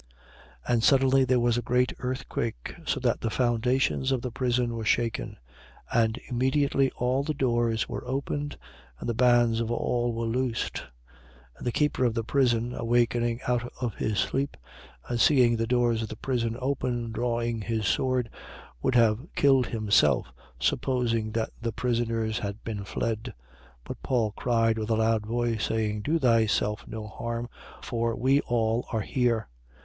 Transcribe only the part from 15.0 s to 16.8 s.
and seeing the doors of the prison